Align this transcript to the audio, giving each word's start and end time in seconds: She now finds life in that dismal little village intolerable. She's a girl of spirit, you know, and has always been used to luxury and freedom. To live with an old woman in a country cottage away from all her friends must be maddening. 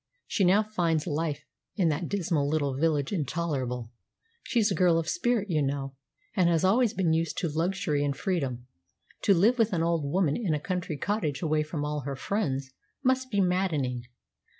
She 0.25 0.43
now 0.43 0.63
finds 0.63 1.05
life 1.05 1.45
in 1.75 1.89
that 1.89 2.09
dismal 2.09 2.49
little 2.49 2.73
village 2.73 3.13
intolerable. 3.13 3.91
She's 4.41 4.71
a 4.71 4.73
girl 4.73 4.97
of 4.97 5.07
spirit, 5.07 5.47
you 5.51 5.61
know, 5.61 5.93
and 6.35 6.49
has 6.49 6.63
always 6.63 6.91
been 6.95 7.13
used 7.13 7.37
to 7.37 7.47
luxury 7.47 8.03
and 8.03 8.17
freedom. 8.17 8.65
To 9.25 9.35
live 9.35 9.59
with 9.59 9.73
an 9.73 9.83
old 9.83 10.03
woman 10.03 10.35
in 10.35 10.55
a 10.55 10.59
country 10.59 10.97
cottage 10.97 11.43
away 11.43 11.61
from 11.61 11.85
all 11.85 11.99
her 11.99 12.15
friends 12.15 12.71
must 13.03 13.29
be 13.29 13.41
maddening. 13.41 14.07